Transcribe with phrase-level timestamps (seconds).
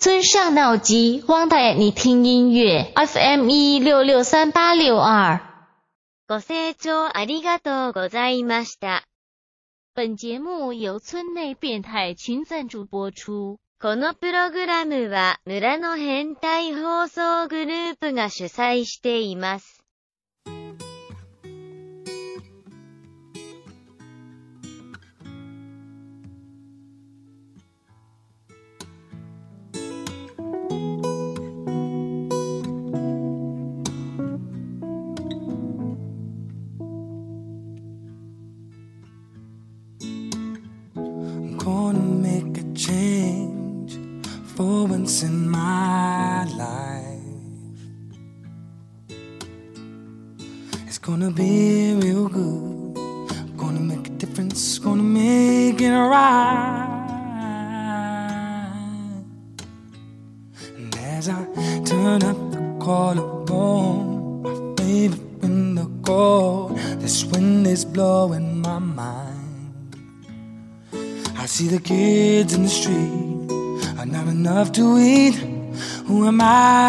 [0.00, 2.92] 尊上脑机，忘带你听音乐。
[2.94, 5.40] FM 一六六三八六二。
[6.28, 9.04] ご清聴ありがとうございました。
[9.94, 13.58] 本节目由村内变态群赞助播出。
[13.80, 19.79] このプログラムは村の変態放送グループが主催しています。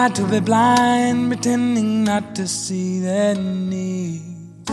[0.08, 4.68] To be blind, pretending not to see their needs?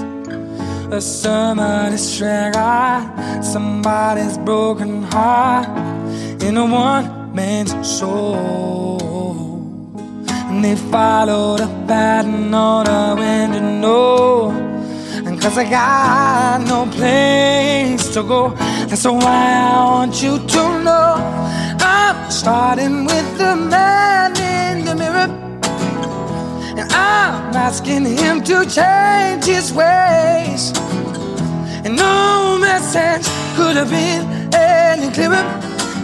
[0.92, 5.68] A somebody's drag ah, somebody's broken heart
[6.42, 8.98] in a one man's soul.
[10.50, 14.50] And they follow the pattern on a window, no.
[15.26, 18.50] And cause I got no place to go,
[18.88, 21.69] that's why I want you to know.
[21.82, 25.28] I'm starting with the man in the mirror.
[26.80, 30.72] And I'm asking him to change his ways.
[31.86, 35.46] And no message could have been any clearer.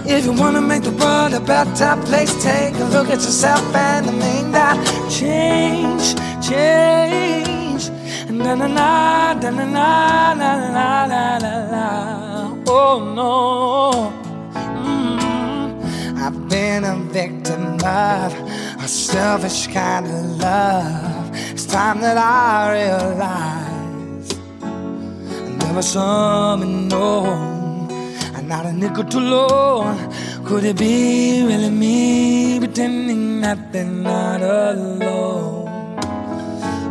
[0.07, 4.05] If you wanna make the world a better place, take a look at yourself and
[4.19, 4.77] make that
[5.09, 6.15] change,
[6.47, 7.89] change.
[8.29, 11.85] Na na na na na na na na na.
[12.67, 14.24] Oh no.
[16.25, 18.33] I've been a victim of
[18.83, 21.29] a selfish kind of love.
[21.51, 24.33] It's time that I realize
[25.59, 27.25] never saw me know.
[28.33, 29.83] I'm not a nickel too low.
[30.45, 35.99] Could it be really me pretending that they're not alone?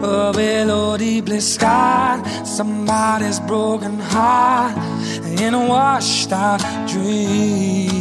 [0.01, 4.77] Oh, below deep blue sky, somebody's broken heart
[5.41, 7.94] in a washed out dream.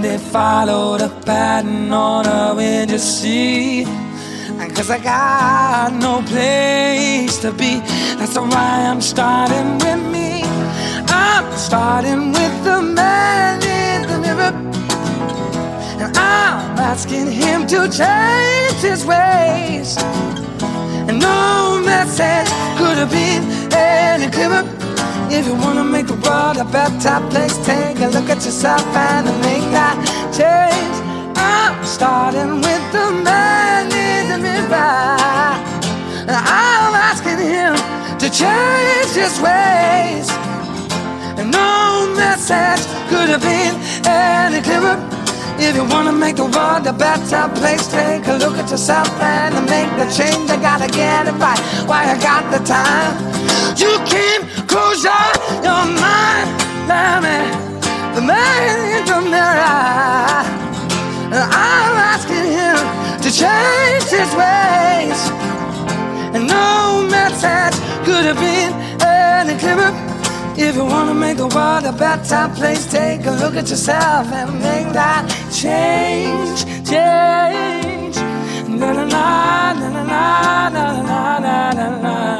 [0.00, 3.86] They follow the pattern on a window seat.
[3.86, 7.80] And cause I got no place to be,
[8.16, 10.42] that's why I'm starting with me.
[11.08, 14.52] I'm starting with the man in the mirror.
[16.00, 19.96] And I'm asking him to change his ways.
[21.08, 22.48] And no message
[22.78, 23.42] could have been
[23.72, 24.77] any clearer.
[25.30, 29.26] If you wanna make the world a better place, take a look at yourself and
[29.42, 29.96] make that
[30.32, 30.96] change.
[31.36, 35.52] I'm starting with the man in the mirror.
[36.32, 37.76] I'm asking him
[38.18, 40.32] to change his ways.
[41.36, 43.76] And no message could have been
[44.08, 44.96] any clearer.
[45.58, 49.54] If you wanna make the world a better place, take a look at yourself and
[49.68, 50.48] make the change.
[50.50, 53.27] I gotta get it right Why I got the time.
[53.76, 55.12] You can't Close your,
[55.64, 56.48] your mind,
[57.24, 57.38] me,
[58.14, 60.44] the man in the mirror.
[61.32, 62.76] I'm asking him
[63.22, 65.20] to change his ways.
[66.34, 68.72] And no message could have been
[69.02, 69.92] any clearer.
[70.58, 74.52] If you wanna make the world a better place, take a look at yourself and
[74.60, 78.16] make that change, change.
[78.68, 82.37] Na na na na na na na na na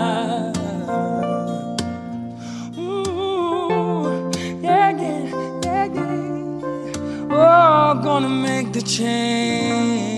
[8.21, 10.18] wanna make the change.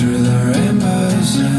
[0.00, 1.49] through the rainbows.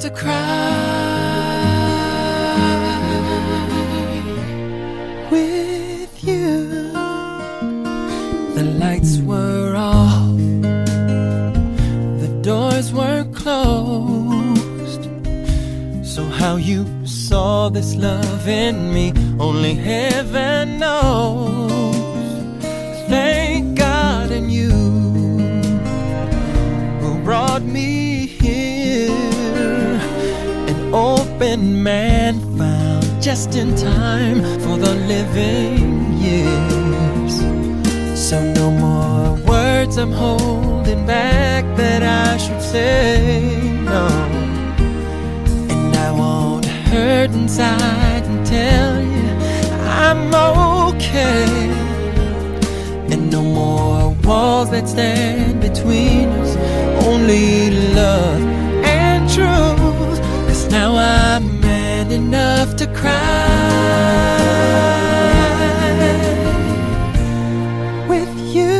[0.00, 0.30] To cry
[5.30, 6.92] with you.
[8.54, 10.38] The lights were off,
[12.22, 15.04] the doors were closed.
[16.02, 21.70] So, how you saw this love in me, only heaven knows.
[23.10, 23.49] Thank
[31.82, 37.34] man found just in time for the living years.
[38.28, 43.50] So no more words I'm holding back that I should say
[43.84, 44.06] no.
[45.72, 49.28] And I won't hurt inside and tell you
[50.04, 50.34] I'm
[50.92, 51.46] okay.
[53.10, 56.56] And no more walls that stand between us,
[57.06, 58.42] only love
[58.84, 60.18] and truth.
[60.46, 61.39] Cause now I'm
[62.10, 63.10] man enough to cry
[68.08, 68.78] with you.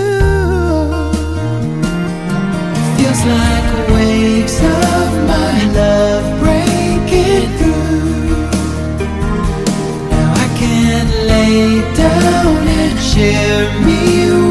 [2.97, 8.49] Feels like waves of my love breaking through.
[10.11, 14.50] Now I can lay down and share me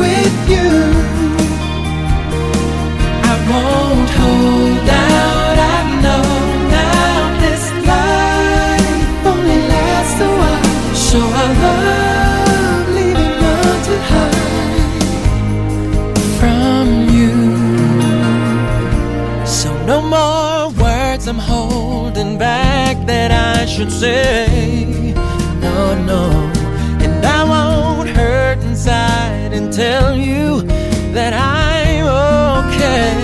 [23.80, 25.14] should say.
[25.62, 26.24] No, no.
[27.00, 30.64] And I won't hurt inside and tell you
[31.14, 32.06] that I'm
[32.66, 33.16] okay.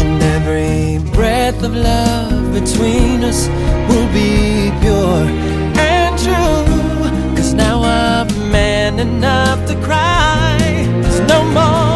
[0.00, 3.46] And every breath of love between us
[3.88, 5.24] will be pure
[5.78, 7.36] and true.
[7.36, 10.58] Cause now I'm man enough to cry.
[11.00, 11.87] There's no more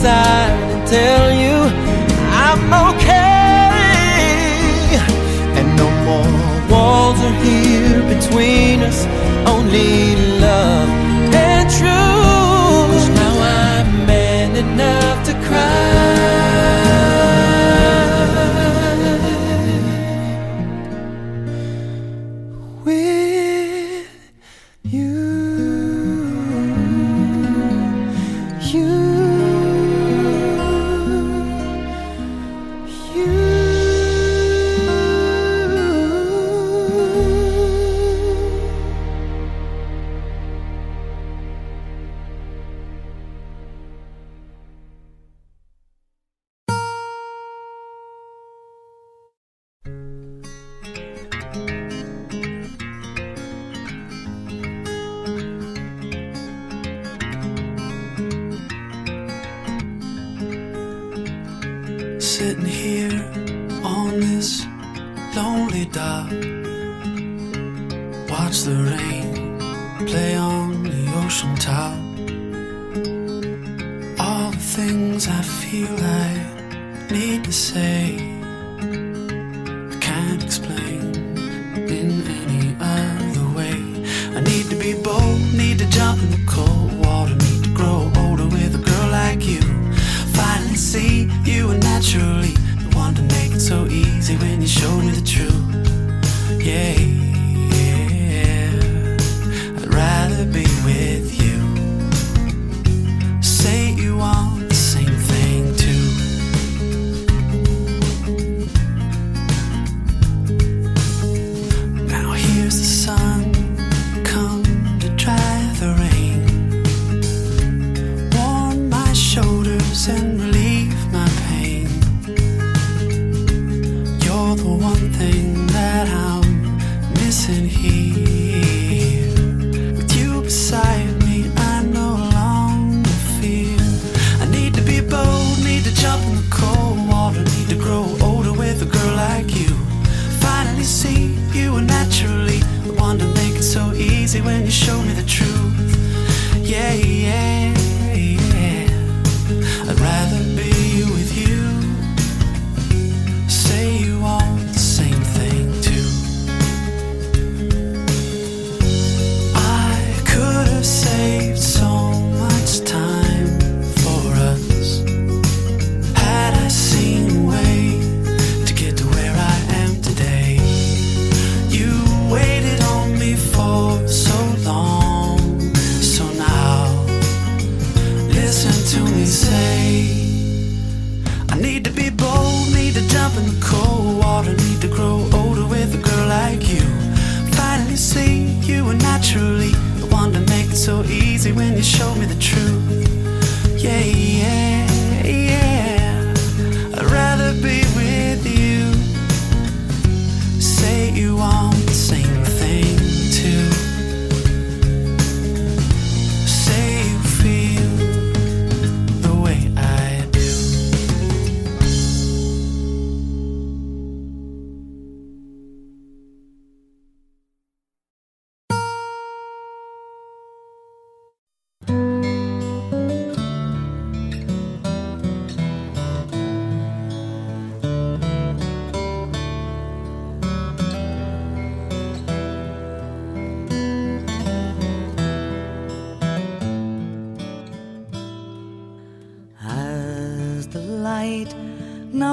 [0.00, 1.56] inside and tell you
[2.32, 3.68] I'm okay.
[5.58, 9.04] And no more walls are here between us,
[9.46, 10.89] only love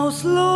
[0.10, 0.47] Slow.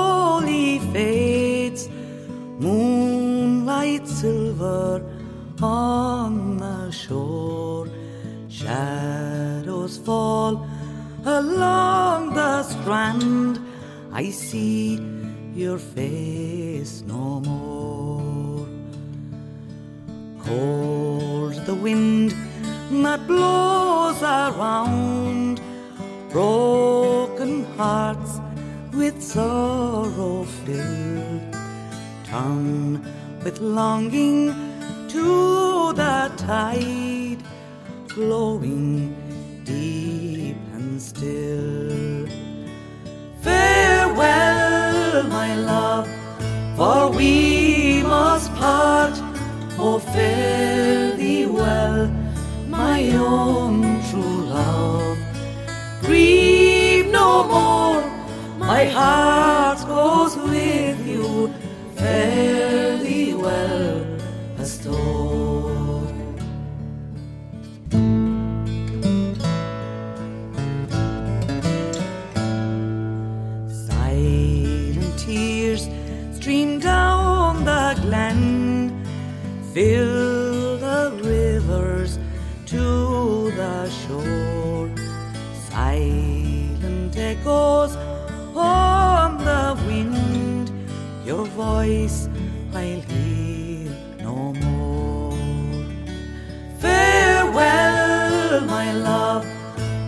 [33.92, 34.56] belonging
[35.10, 37.44] to the tide
[38.08, 39.14] flowing
[39.66, 42.26] deep and still.
[43.42, 46.08] Farewell, my love,
[46.78, 49.16] for we must part.
[49.78, 52.08] Oh, fare thee well,
[52.70, 55.18] my own true love.
[56.02, 58.02] Grieve no more,
[58.58, 59.61] my heart.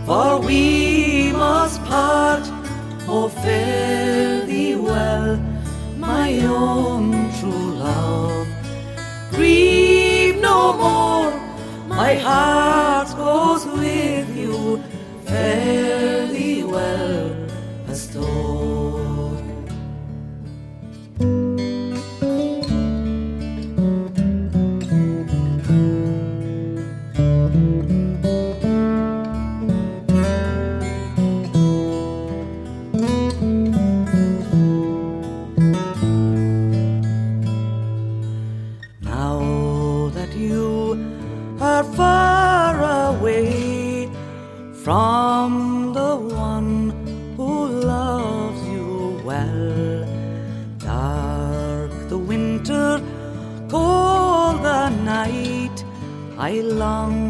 [0.06, 2.44] for we must part.
[3.08, 5.38] Oh, fare thee well,
[5.98, 8.48] my own true love.
[9.32, 11.32] Grieve no more,
[11.88, 12.63] my heart.
[45.44, 46.72] from the one
[47.36, 50.08] who loves you well.
[50.78, 53.02] Dark the winter,
[53.68, 55.78] cold the night,
[56.38, 56.52] I
[56.84, 57.23] long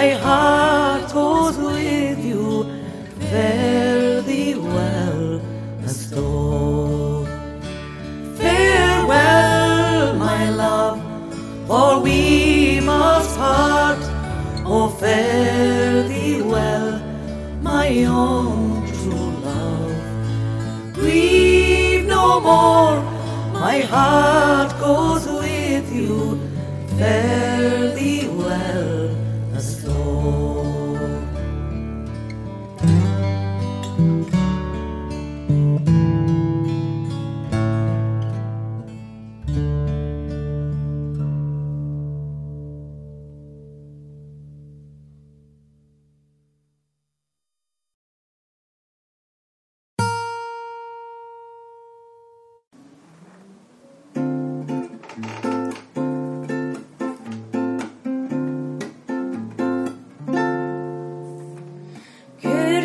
[0.00, 2.62] My heart goes with you,
[3.30, 5.40] fare thee well,
[5.88, 7.26] a stór.
[8.38, 11.00] Farewell, my love,
[11.66, 13.98] for we must part.
[14.64, 17.00] Oh, fare thee well,
[17.60, 20.94] my own true love.
[20.94, 23.02] Grieve no more,
[23.52, 24.37] my heart.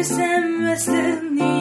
[0.04, 1.53] December's the new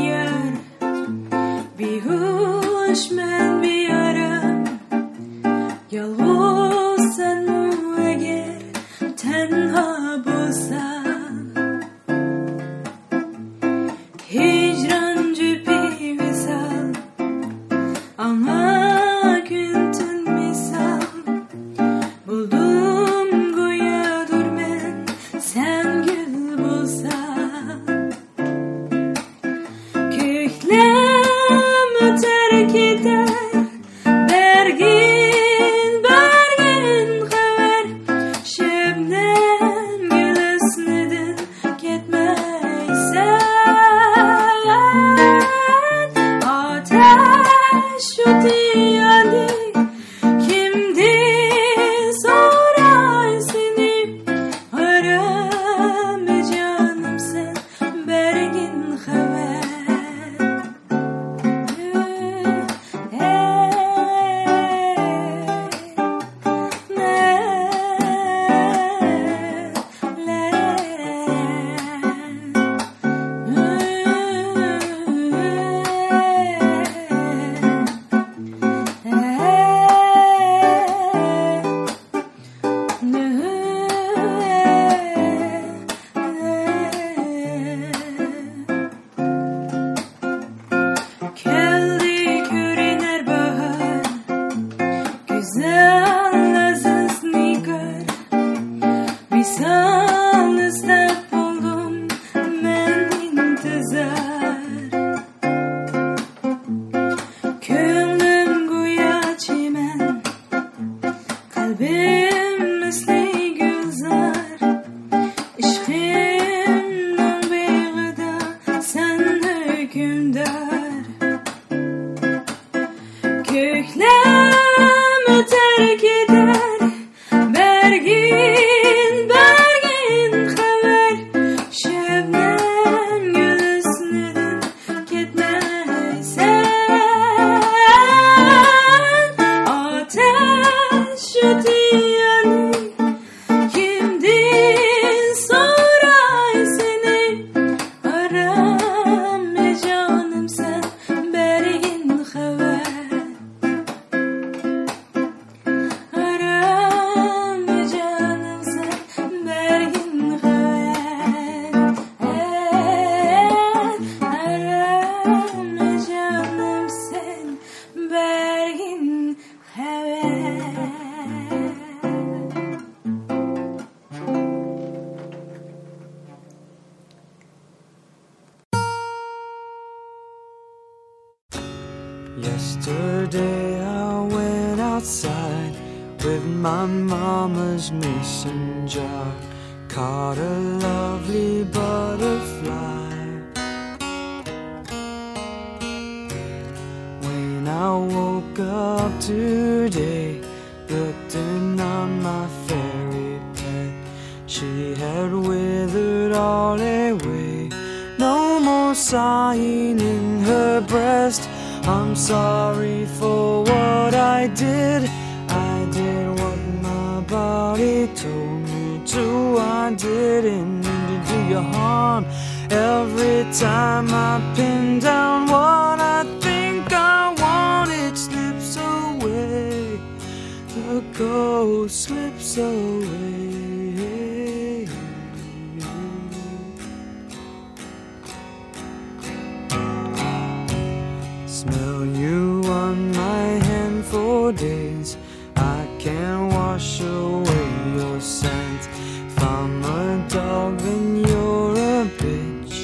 [242.93, 245.17] on my hand for days.
[245.57, 248.83] I can wash away your scent.
[249.29, 252.75] If I'm a dog, then you're a bitch.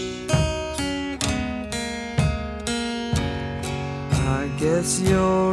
[4.36, 5.47] I guess you're.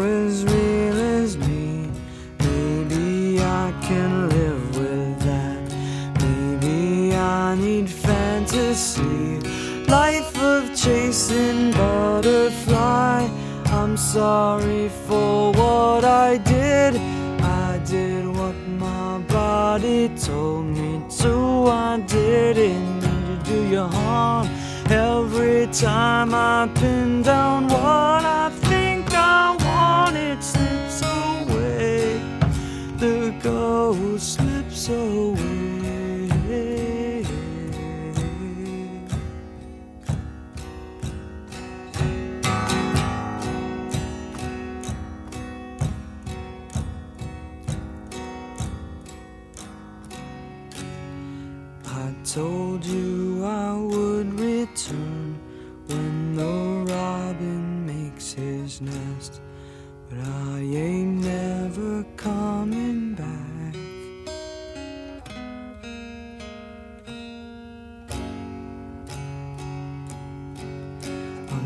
[25.76, 27.55] time I've been down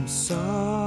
[0.10, 0.79] sorry.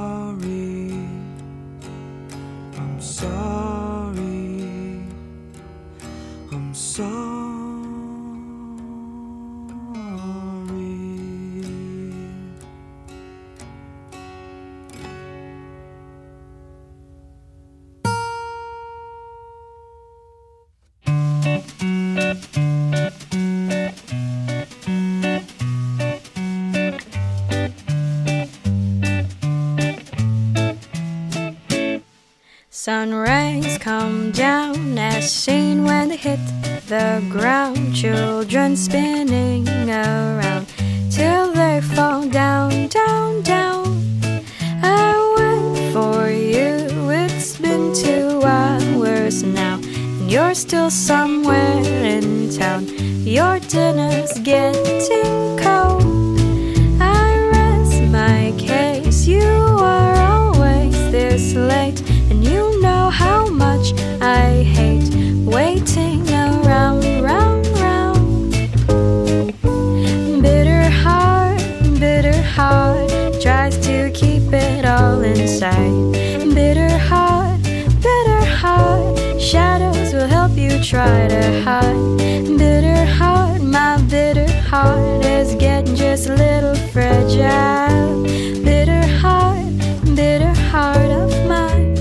[86.13, 88.21] This little fragile.
[88.63, 89.65] Bitter heart,
[90.13, 91.97] bitter heart of mine.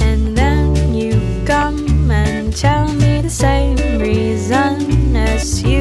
[0.00, 5.71] And then you come and tell me the same reason as you.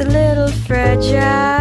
[0.00, 1.59] a little fragile.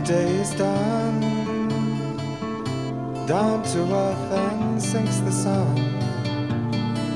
[0.00, 1.20] The day is done,
[3.26, 5.76] down to earth and sinks the sun,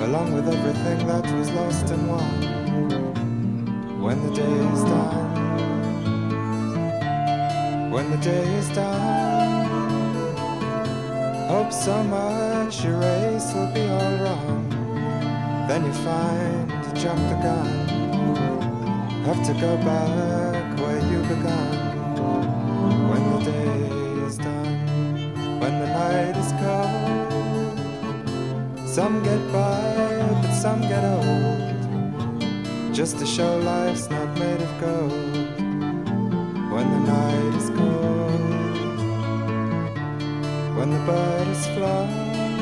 [0.03, 2.43] along with everything that was lost and won.
[4.03, 5.31] When the day is done,
[7.91, 9.67] when the day is done,
[11.49, 14.69] hope so much your race will be all wrong.
[15.69, 17.89] Then you find you jumped the gun,
[19.25, 20.34] have to go back
[28.95, 32.95] some get by, but some get old.
[32.95, 35.35] Just to show life's not made of gold.
[36.73, 38.41] When the night is cold,
[40.77, 42.57] when the bird is flown,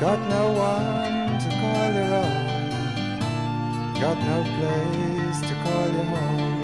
[0.00, 2.46] got no one to call your own,
[4.00, 6.60] got no place to call your home.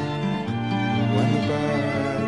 [1.17, 2.24] When the bird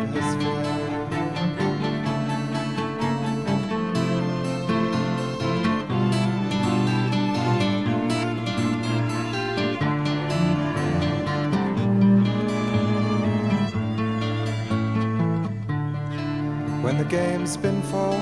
[17.09, 18.17] game's been fought,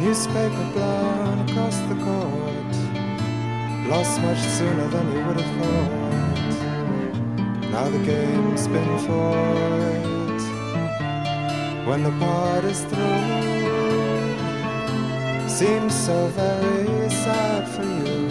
[0.00, 2.74] newspaper blown across the court,
[3.86, 6.10] lost much sooner than you would have thought.
[7.70, 10.00] Now the game's been fought.
[11.86, 14.38] When the part is through,
[15.48, 18.28] seems so very sad for you.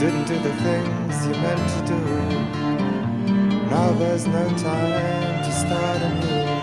[0.00, 2.00] Didn't do the things you meant to do.
[3.70, 6.53] Now there's no time to start anew.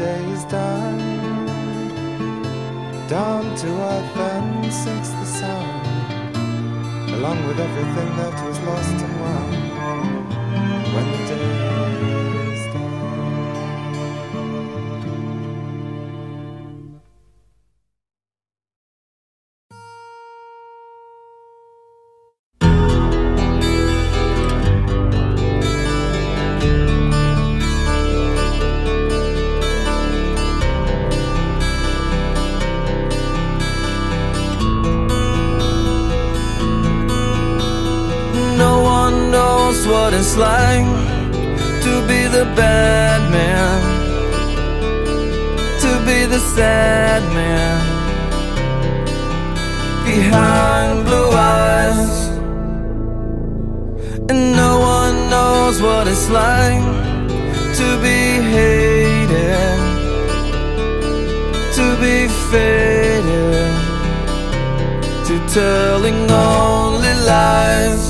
[0.00, 0.98] Day is done.
[3.06, 5.66] Down to earth and sinks the sun,
[7.16, 9.49] along with everything that was lost and won.
[39.70, 40.84] Knows what it's like
[41.84, 43.80] to be the bad man,
[45.80, 47.78] to be the sad man
[50.04, 52.28] behind blue eyes.
[54.30, 56.82] And no one knows what it's like
[57.78, 58.20] to be
[58.56, 59.78] hated,
[61.78, 63.72] to be faded,
[65.26, 68.09] to telling only lies.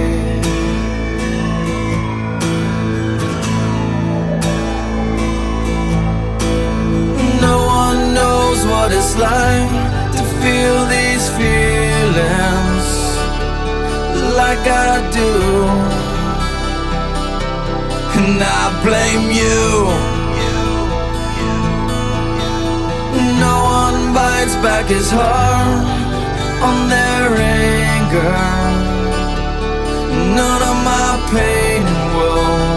[8.91, 9.71] What it's like
[10.17, 12.87] to feel these feelings
[14.35, 15.31] like I do.
[18.19, 19.63] And I blame you.
[23.39, 25.85] No one bites back his heart
[26.67, 27.35] on their
[27.67, 28.39] anger.
[30.35, 32.71] None of my pain and woe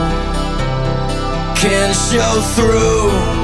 [1.56, 3.43] can show through.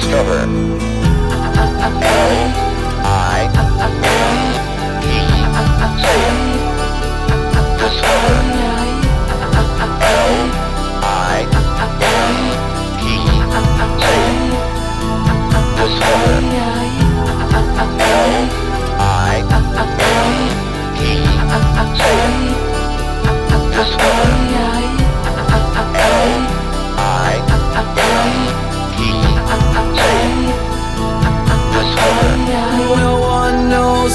[0.00, 0.48] discover.
[1.50, 1.58] L
[3.04, 3.48] I
[5.04, 5.20] E
[6.00, 6.38] Satan.
[7.78, 8.38] Discover.
[27.60, 28.39] Discover.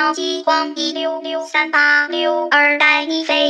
[0.00, 3.40] 脑激光一六六三八六二带你飞。